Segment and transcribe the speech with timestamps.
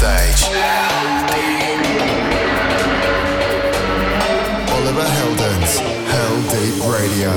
[0.00, 0.44] stage.
[4.76, 5.72] Oliver Heldens,
[6.12, 7.32] Hell Deep Radio.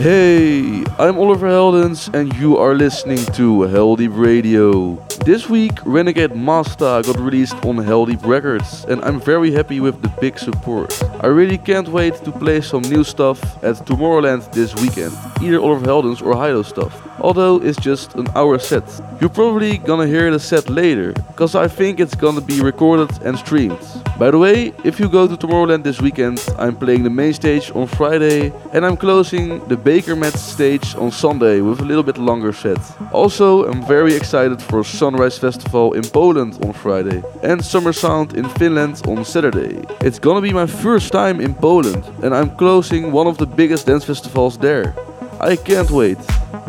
[0.00, 4.96] Hey, I'm Oliver Heldens, and you are listening to Heldeep Radio.
[5.26, 10.08] This week, Renegade Master got released on Heldeep Records, and I'm very happy with the
[10.22, 10.90] big support.
[11.22, 15.12] I really can't wait to play some new stuff at Tomorrowland this weekend,
[15.42, 18.84] either Oliver Heldens or HiLo stuff although it's just an hour set.
[19.20, 23.38] You're probably gonna hear the set later, cause I think it's gonna be recorded and
[23.38, 23.78] streamed.
[24.18, 27.70] By the way, if you go to Tomorrowland this weekend, I'm playing the main stage
[27.74, 32.52] on Friday and I'm closing the Bakermat stage on Sunday with a little bit longer
[32.52, 32.78] set.
[33.12, 38.48] Also, I'm very excited for Sunrise Festival in Poland on Friday and Summer Sound in
[38.58, 39.82] Finland on Saturday.
[40.02, 43.86] It's gonna be my first time in Poland and I'm closing one of the biggest
[43.86, 44.94] dance festivals there.
[45.40, 46.18] I can't wait.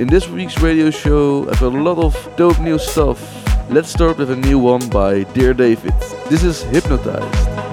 [0.01, 3.21] In this week's radio show, I've got a lot of dope new stuff.
[3.69, 5.93] Let's start with a new one by Dear David.
[6.27, 7.70] This is Hypnotized.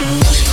[0.00, 0.47] You've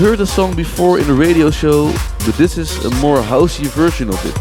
[0.00, 1.92] heard the song before in the radio show,
[2.24, 4.34] but this is a more housey version of it.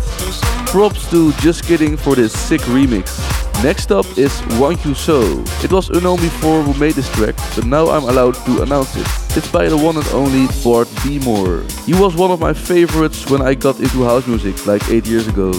[0.67, 3.19] Props to Just Kiddin for this sick remix.
[3.61, 5.43] Next up is Want You So.
[5.61, 9.05] It was unknown before who made this track, but now I'm allowed to announce it.
[9.35, 11.65] It's by the one and only Bart B More.
[11.85, 15.27] He was one of my favorites when I got into house music like 8 years
[15.27, 15.51] ago.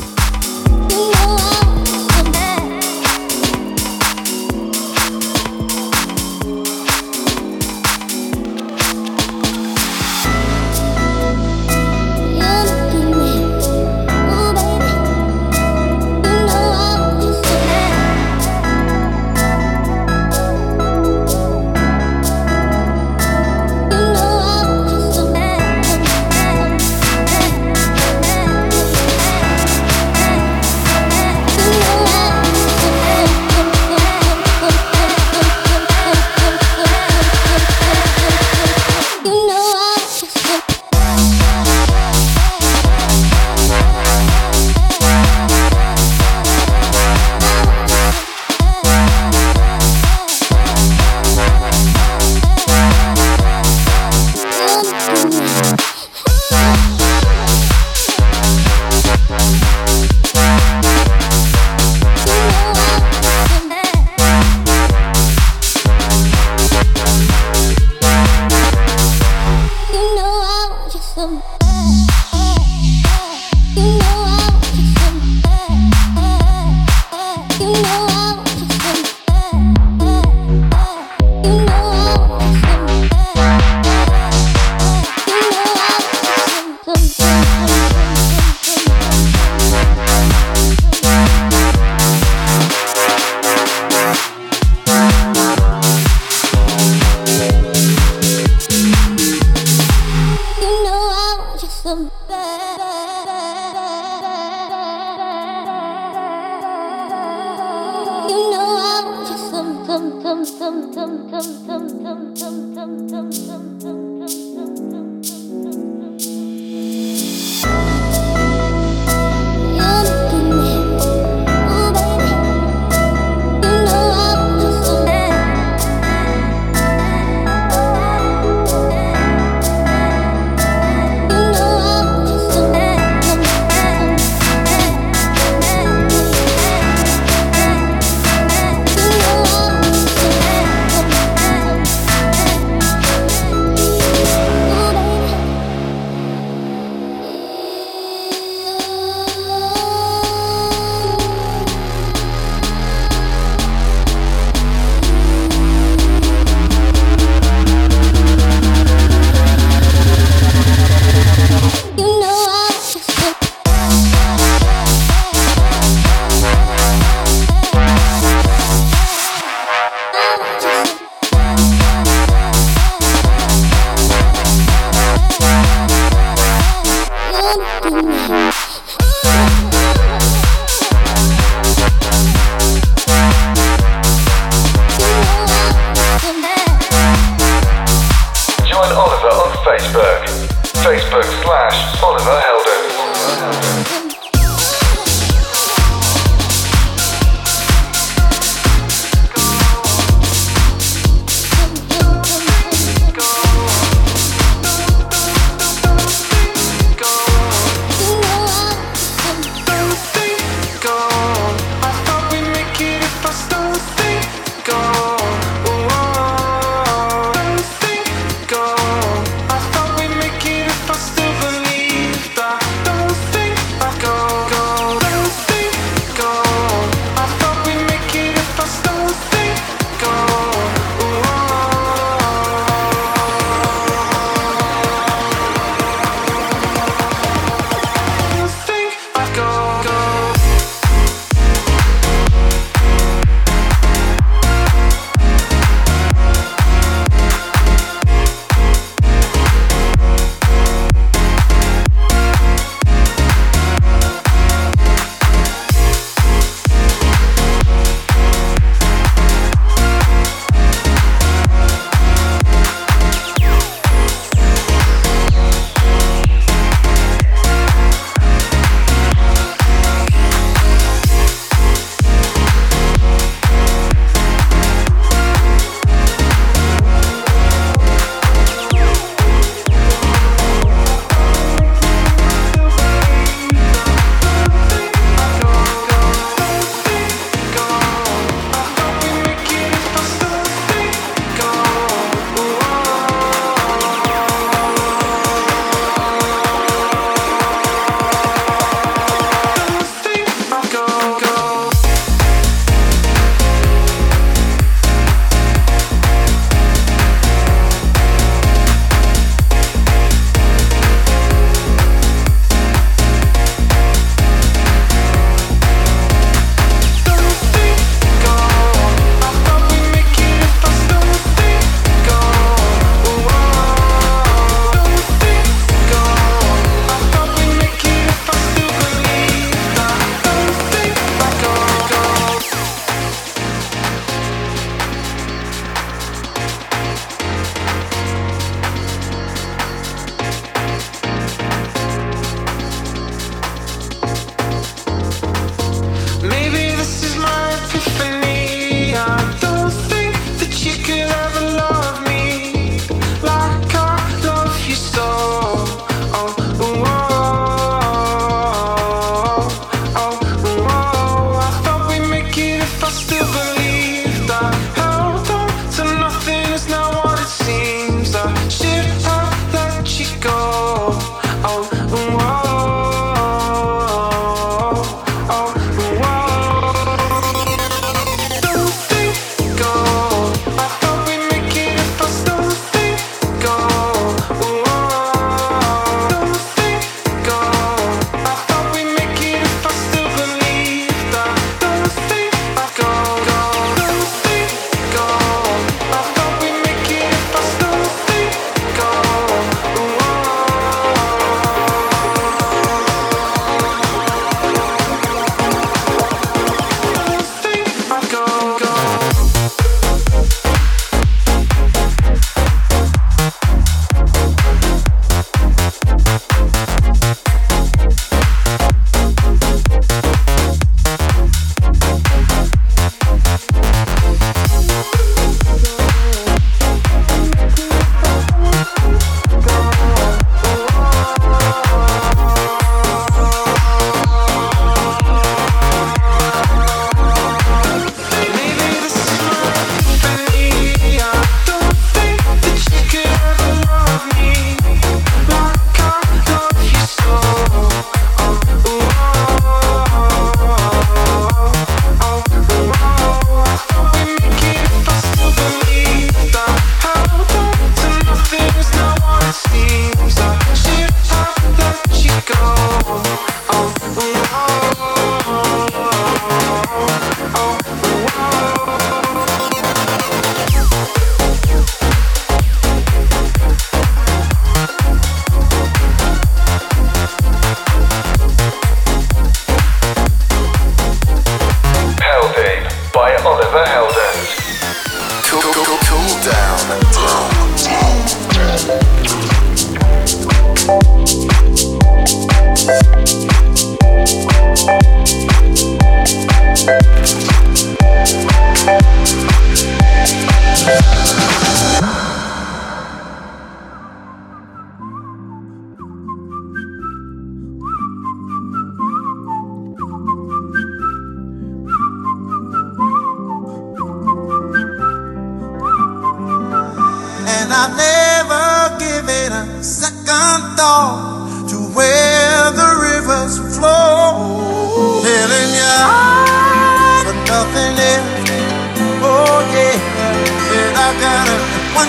[531.83, 531.87] A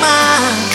[0.00, 0.65] one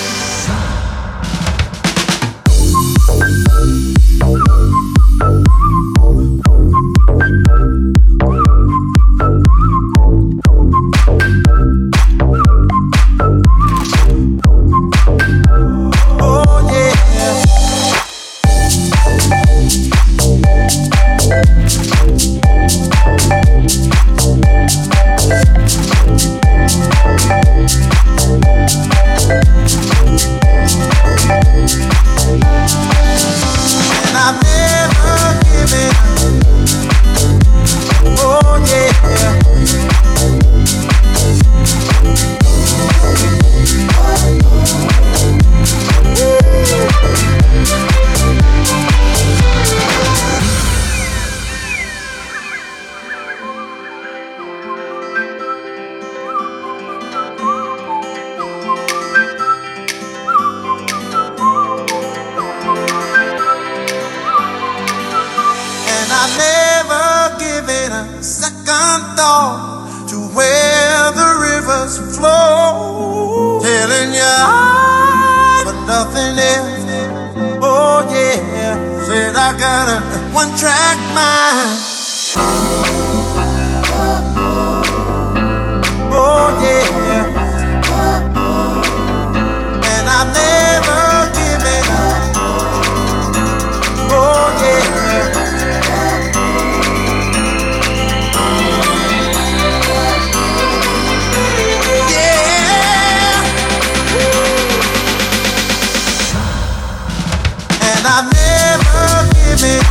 [109.60, 109.82] mind.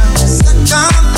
[0.72, 1.09] Oh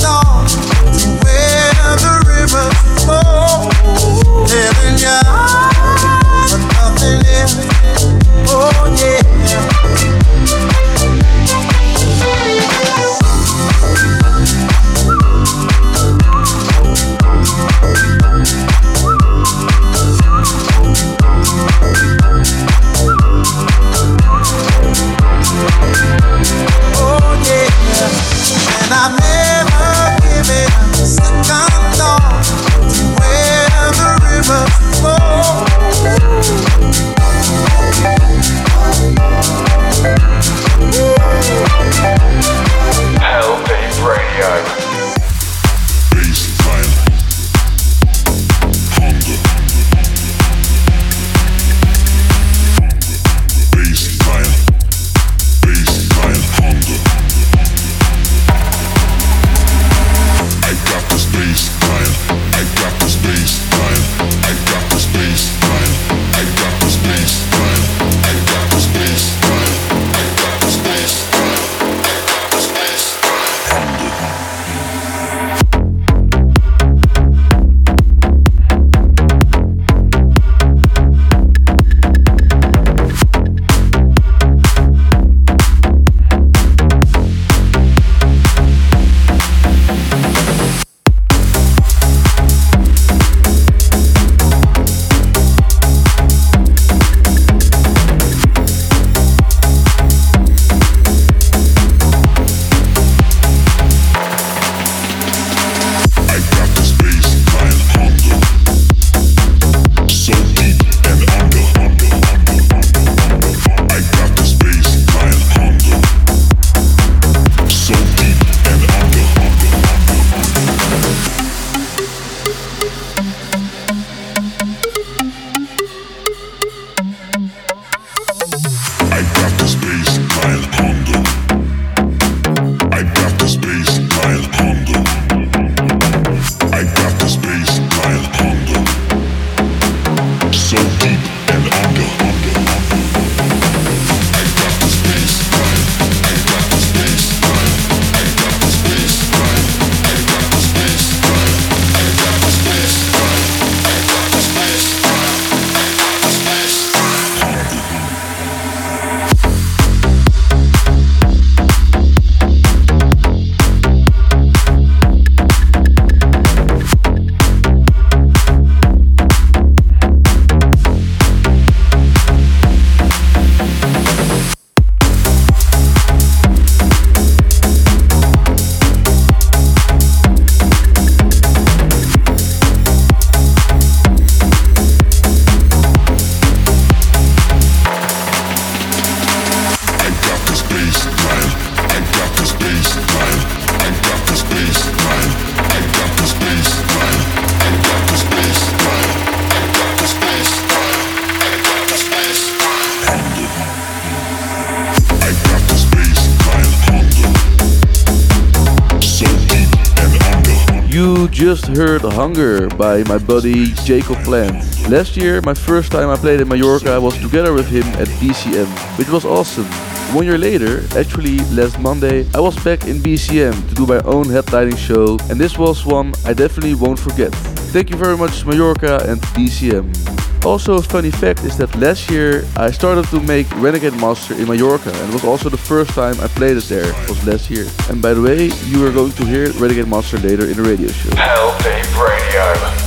[211.74, 214.56] heard Hunger by my buddy Jacob Plant.
[214.88, 218.08] Last year, my first time I played in Mallorca I was together with him at
[218.20, 219.66] BCM, which was awesome.
[220.14, 224.26] One year later, actually last Monday, I was back in BCM to do my own
[224.26, 227.32] headlining show, and this was one I definitely won't forget.
[227.72, 230.31] Thank you very much Mallorca and BCM.
[230.44, 234.48] Also a funny fact is that last year I started to make Renegade Master in
[234.48, 237.48] Mallorca and it was also the first time I played it there, it was last
[237.48, 237.66] year.
[237.88, 240.88] And by the way, you are going to hear Renegade Master later in the radio
[240.88, 241.10] show.
[241.10, 242.82] Heldeep Radio.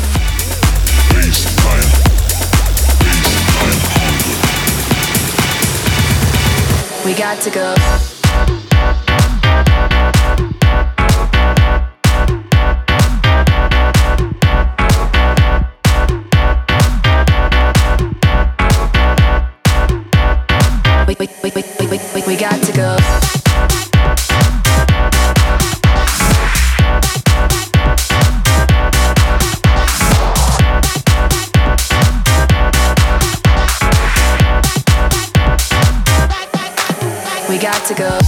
[7.05, 8.14] We got
[37.87, 38.24] to go.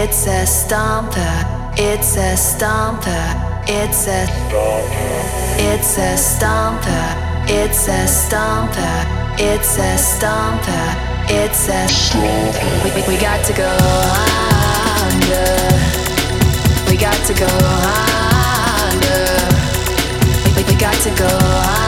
[0.00, 1.72] It's a stomper.
[1.76, 3.34] It's a stomper.
[3.66, 4.28] It's a
[5.58, 7.06] It's a stomper.
[7.48, 8.94] It's a stomper.
[9.40, 10.94] It's a stomper.
[11.28, 12.84] It's a stomper.
[12.84, 13.68] We, we, we got to go
[15.02, 15.50] under.
[16.88, 17.50] We got to go
[18.86, 19.24] under.
[20.44, 21.87] We, we, we got to go under.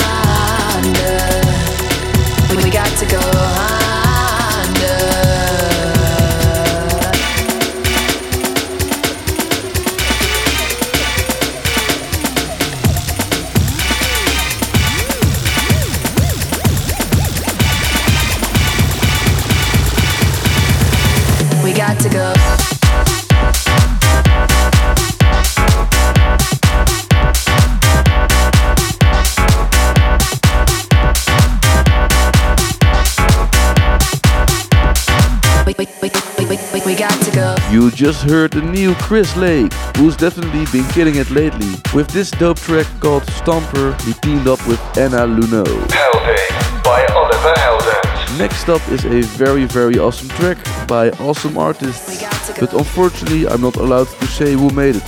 [38.00, 41.68] Just heard the new Chris Lake, who's definitely been killing it lately.
[41.92, 45.66] With this dope track called Stomper, he teamed up with Anna Lunoe.
[45.66, 48.38] Hellday by Oliver Heldens.
[48.38, 50.56] Next up is a very very awesome track
[50.88, 52.24] by awesome artists,
[52.58, 55.04] but unfortunately I'm not allowed to say who made it.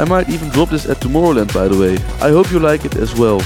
[0.00, 1.94] I might even drop this at Tomorrowland by the way.
[2.20, 3.40] I hope you like it as well.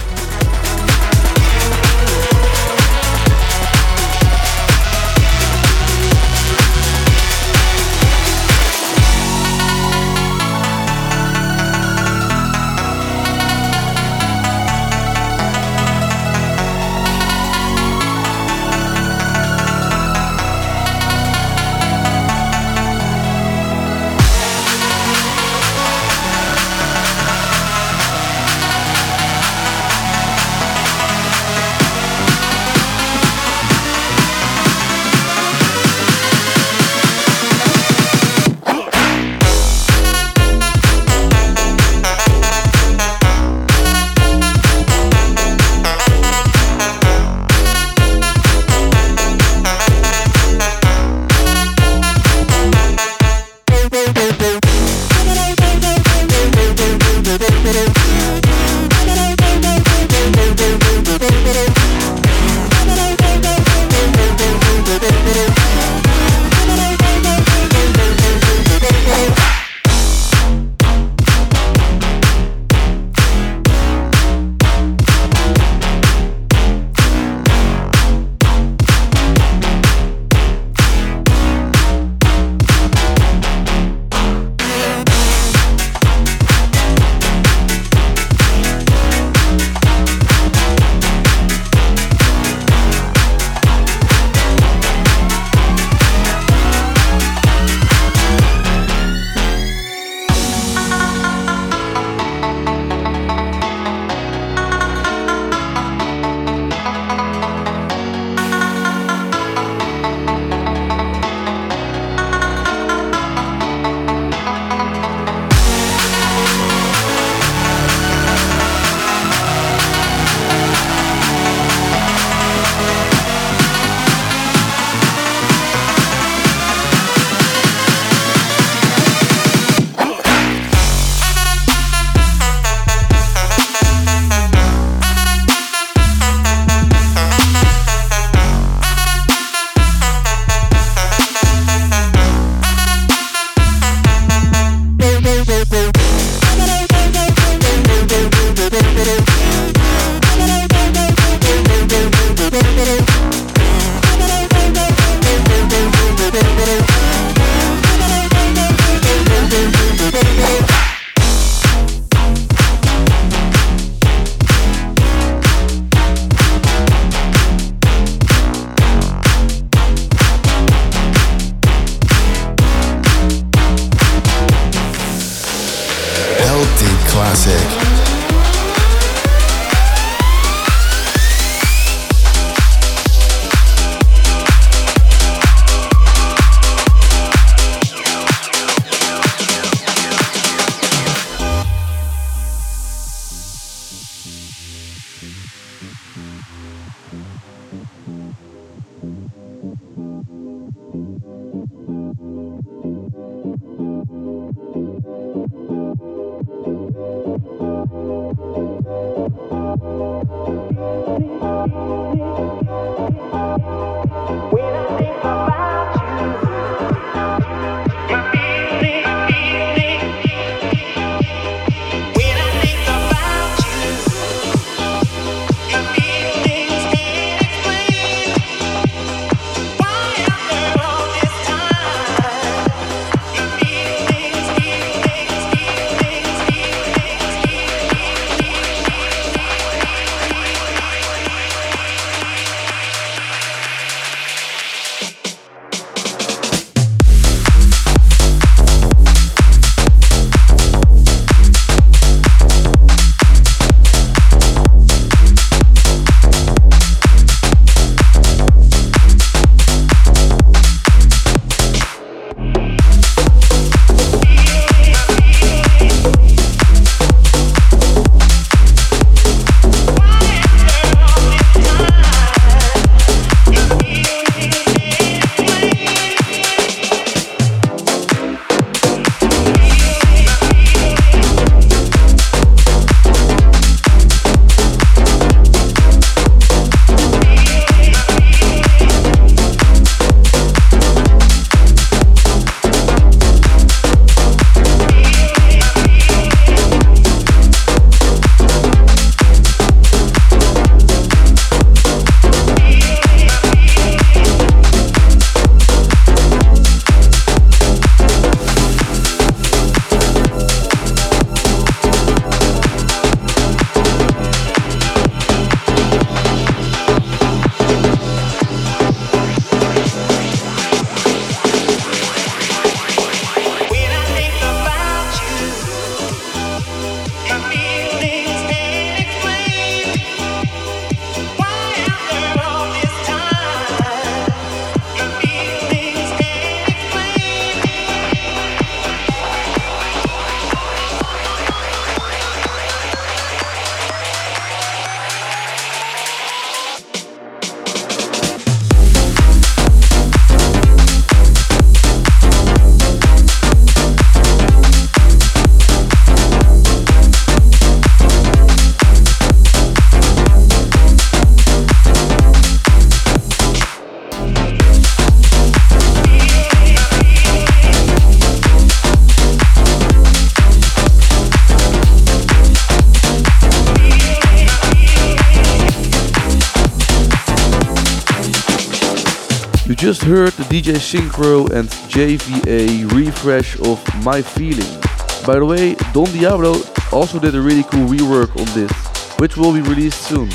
[380.06, 384.80] Heard the DJ Synchro and JVA refresh of My Feeling.
[385.26, 388.70] By the way, Don Diablo also did a really cool rework on this,
[389.18, 390.28] which will be released soon.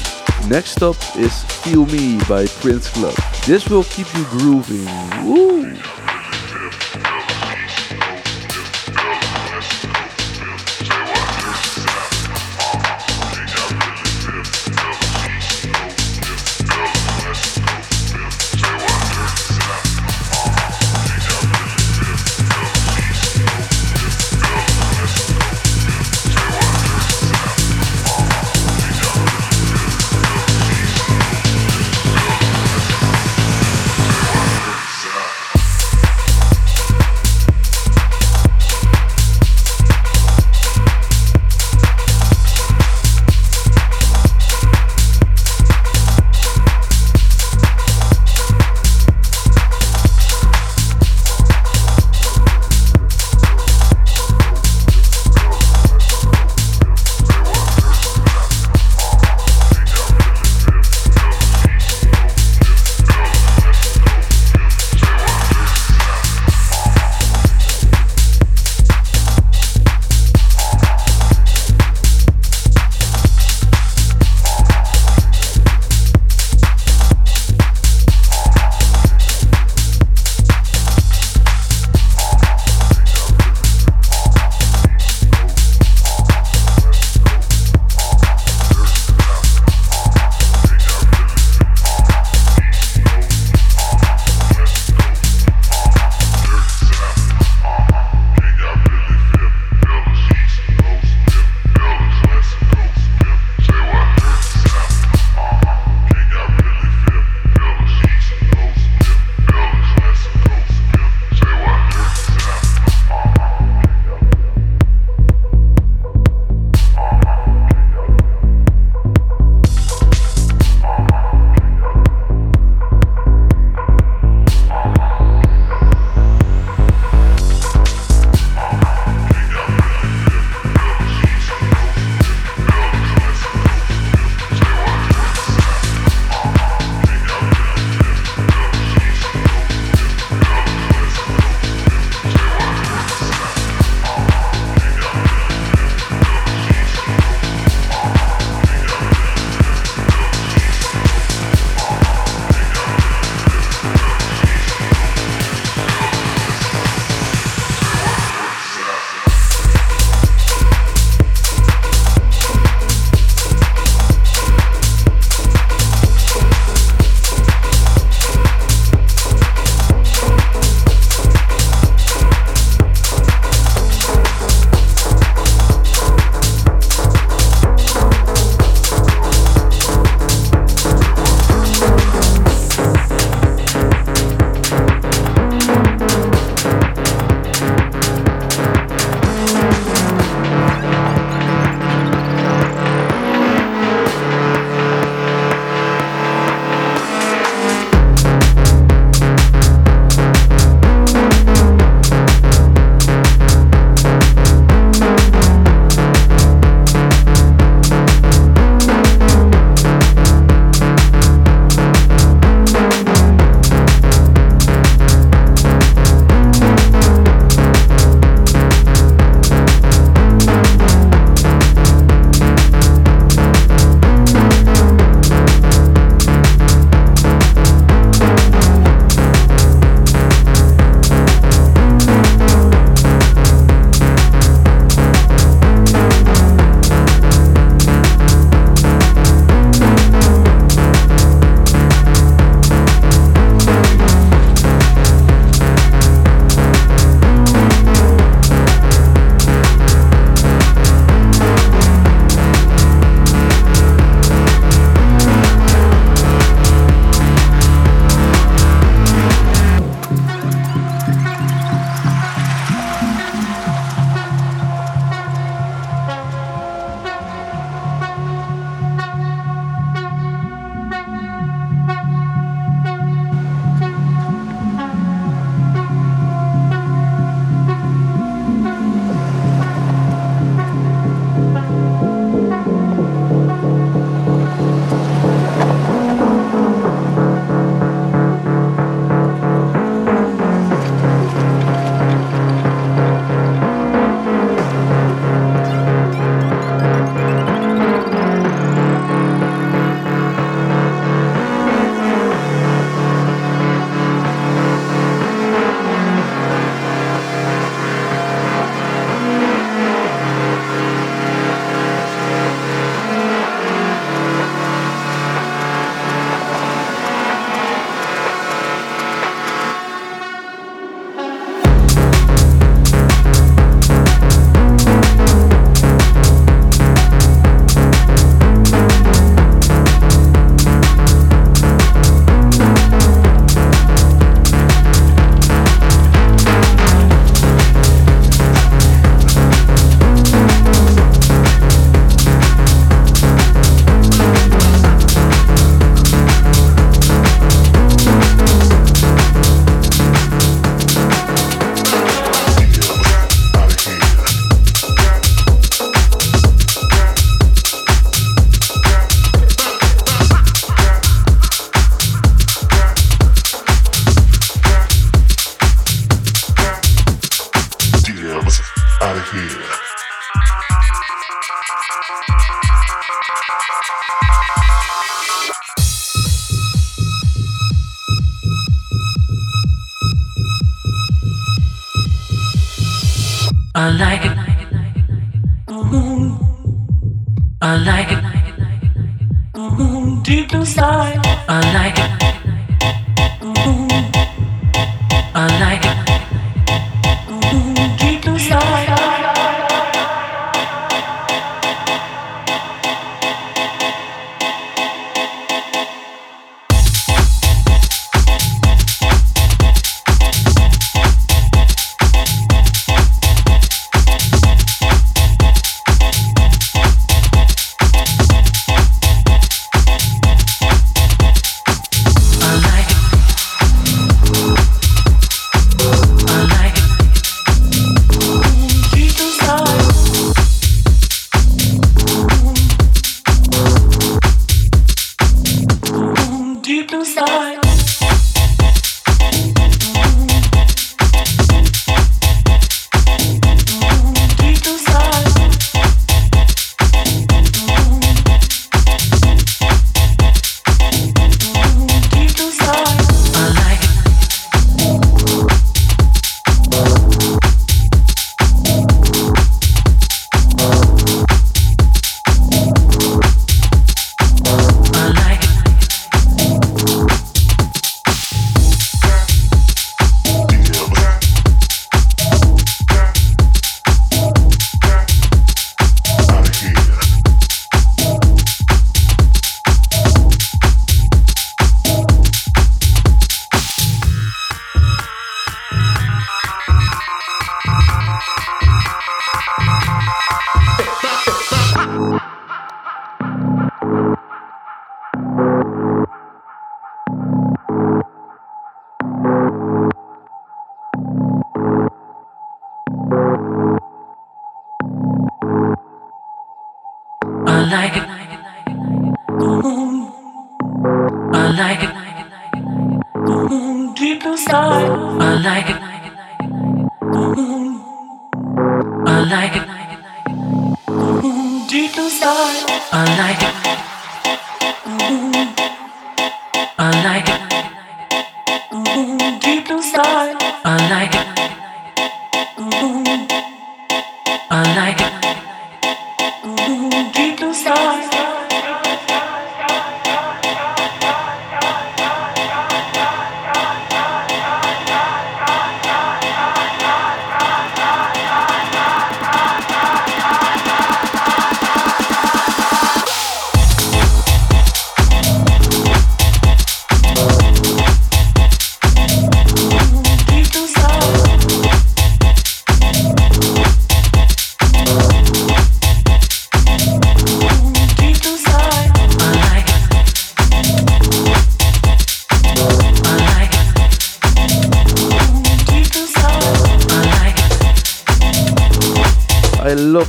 [0.49, 3.15] Next up is Feel Me by Prince Club.
[3.47, 4.85] This will keep you grooving.
[5.25, 6.00] Woo!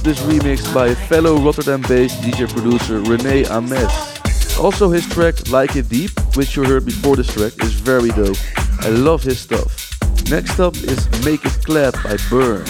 [0.04, 4.58] By fellow Rotterdam-based DJ producer Rene Amesz.
[4.58, 8.36] Also his track Like It Deep, which you heard before this track, is very dope.
[8.80, 9.92] I love his stuff.
[10.28, 12.68] Next up is Make It Clap by Burns.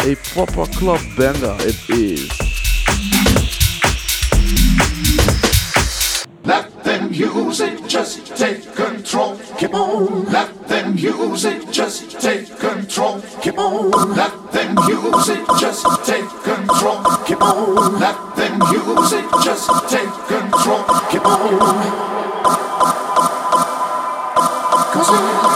[0.00, 2.43] A proper club banger it is.
[7.14, 9.38] Music just take control.
[9.58, 10.24] Keep on.
[10.32, 13.22] Let the music just take control.
[13.40, 13.90] Keep on.
[14.16, 16.98] Let the music just take control.
[17.26, 18.00] Keep on.
[18.00, 20.82] Let the music just take control.
[21.10, 22.14] Keep on.
[24.92, 25.53] Cause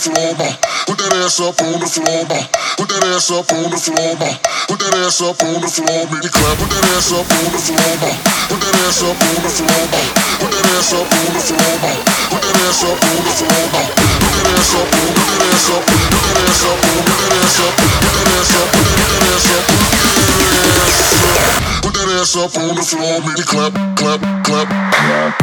[0.00, 0.48] floor, ma.
[0.88, 2.40] Put that ass up on the floor, ma.
[2.80, 4.32] Put that ass up on the floor, ma.
[4.64, 6.56] Put that ass up on the floor, make clap.
[6.56, 8.08] Put that ass up on the floor, ma.
[8.48, 10.00] Put that ass up on the floor, ma.
[10.40, 11.92] Put that ass up on the floor, ma.
[12.32, 13.82] Put that ass up on the floor, ma.
[14.24, 17.60] Put that ass up put that ass up, put that ass up put that ass
[17.60, 19.64] up, put that ass up, put that ass up,
[21.84, 22.56] put that ass up.
[22.60, 25.40] On the floor, make clap, clap, clap, clap.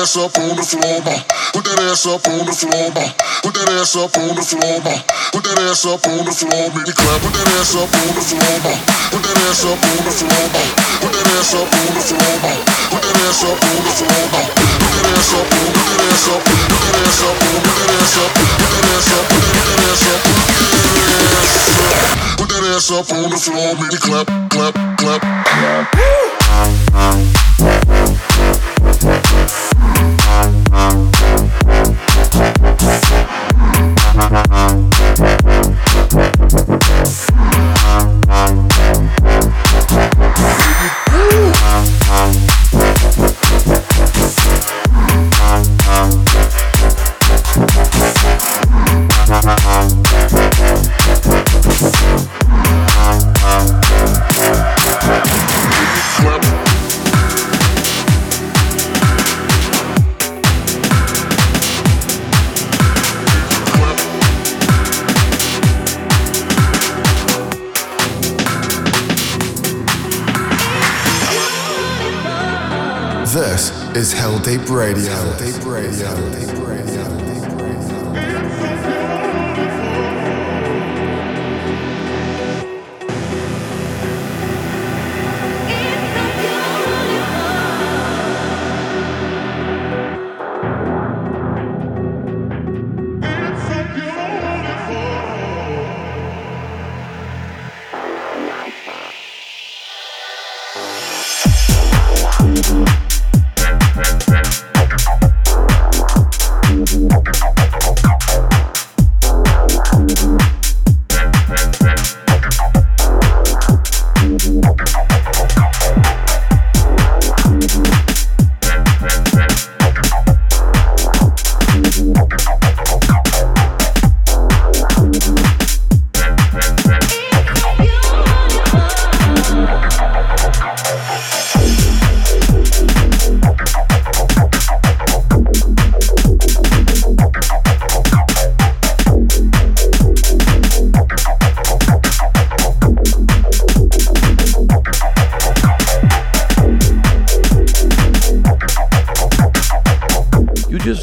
[0.00, 1.12] ass up on the floor, ma.
[1.52, 3.04] Put that ass up on the floor, ma.
[3.44, 4.96] Put that ass up on the floor, ma.
[5.28, 7.20] Put that ass up on the floor, make it clap.
[7.20, 8.72] Put that ass up on the floor, ma.
[9.12, 10.62] Put that ass up on the floor, ma.
[11.04, 12.48] Put that ass up on the floor, ma.
[12.88, 14.40] Put that ass up on the floor, ma.
[14.80, 17.92] Put that ass up on, put that ass up, put that ass up, put that
[17.92, 20.24] ass up, put that ass up, put that ass up, put that ass up.
[22.40, 25.92] Put that ass up on the floor, make it clap, clap, clap, clap.
[25.92, 26.30] Woo!
[73.96, 75.12] is Heldeep Radio.
[75.12, 76.06] Heldeep Radio.
[76.06, 76.69] Heldeep Radio.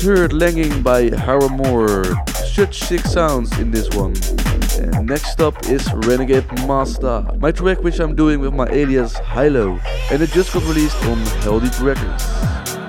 [0.08, 2.06] Langing by Harmore.
[2.30, 4.14] Such sick sounds in this one.
[4.80, 9.78] And next up is Renegade Master, my track which I'm doing with my alias Hilo,
[10.10, 12.24] and it just got released on Heldeep Records.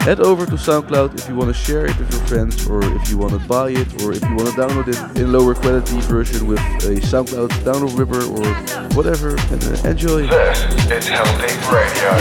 [0.04, 3.10] Head over to SoundCloud if you want to share it with your friends, or if
[3.10, 6.00] you want to buy it, or if you want to download it in lower quality
[6.02, 8.46] version with a SoundCloud download ripper or
[8.94, 10.28] whatever, and uh, enjoy.
[10.28, 12.14] This is Heldeep Radio.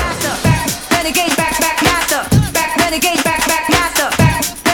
[0.90, 2.52] Renegade back, back, master.
[2.52, 3.87] Back, renegade back, back, master.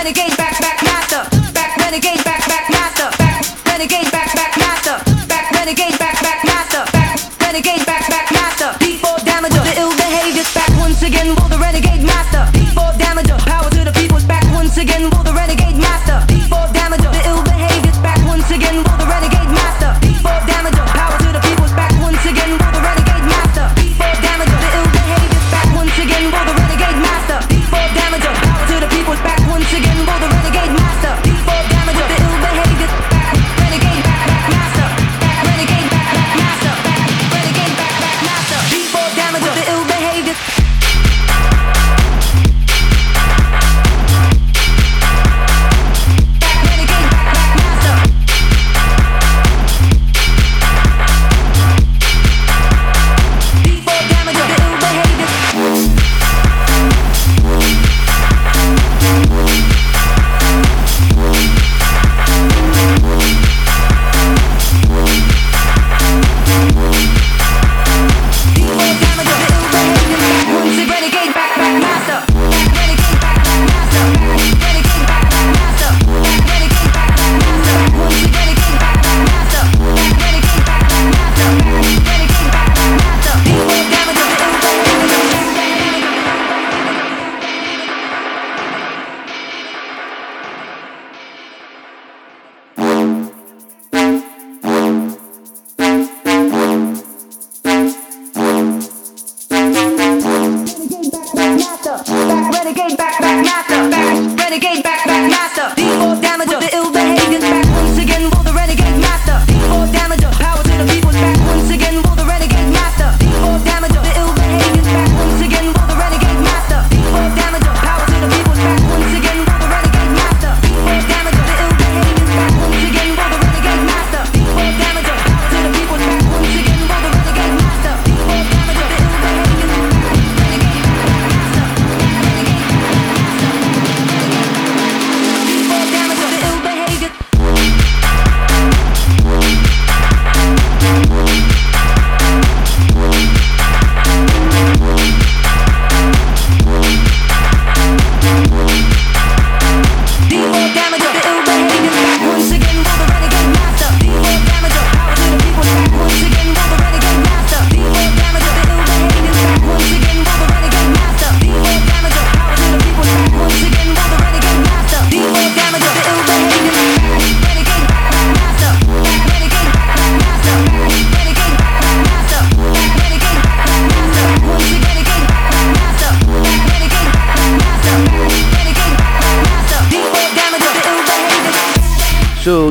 [0.03, 1.53] Back, renegade back, back, master.
[1.53, 3.09] Back, renegade back, back, master.
[3.17, 5.27] Back, renegade back, back, master.
[5.29, 6.83] Back, renegade back, back, master.
[6.91, 8.32] Back, renegade back, back,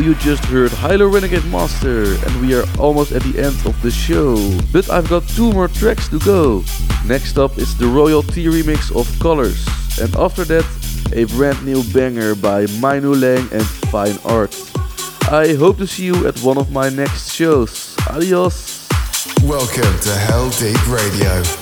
[0.02, 3.90] you just heard Hilo Renegade Master, and we are almost at the end of the
[3.90, 4.36] show.
[4.72, 6.64] But I've got two more tracks to go.
[7.06, 9.64] Next up is the Royal T remix of Colors,
[10.00, 10.66] and after that,
[11.12, 14.54] a brand new banger by Mainu Lang and Fine Art.
[15.30, 17.94] I hope to see you at one of my next shows.
[18.10, 18.88] Adios!
[19.42, 21.61] Welcome to Heldeep Radio.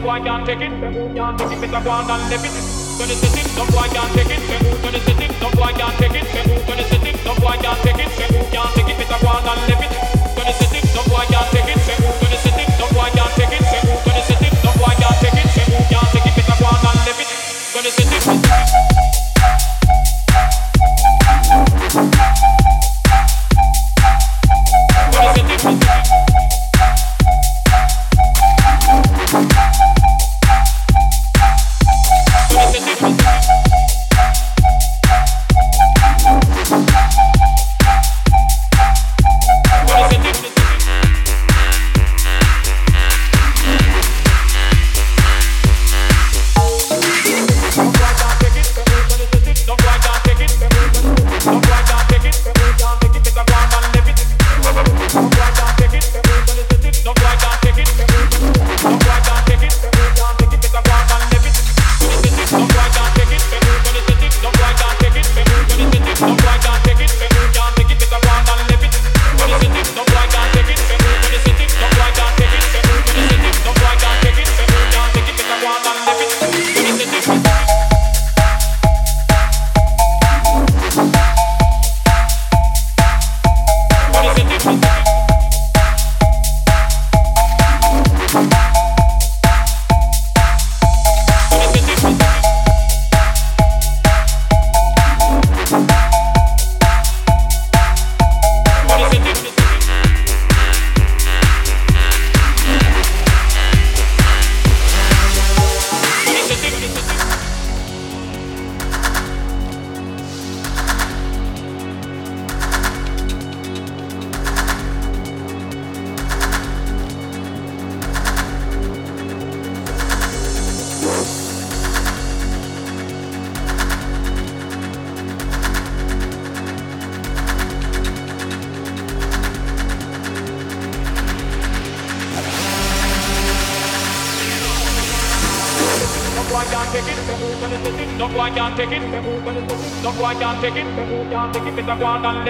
[0.00, 0.70] no boy can't take it.
[1.14, 1.84] Can't take it, better
[3.88, 4.29] can't take it.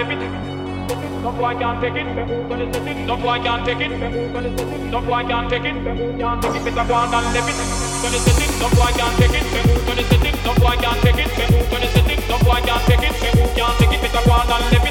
[0.01, 1.17] Don't wanna take it.
[1.21, 3.05] No boy can't take it.
[3.05, 3.91] No boy can't take it.
[4.89, 5.75] No boy can't take it.
[6.17, 6.65] Can't take it.
[6.65, 7.55] Better go on and take it.
[8.01, 9.45] When it's the thing, no boy can't take it.
[9.85, 11.29] When it's the thing, no boy can't take it.
[11.71, 13.13] When it's the thing, no boy can't take it.
[13.55, 14.01] Can't take it.
[14.01, 14.90] Better go on and take it.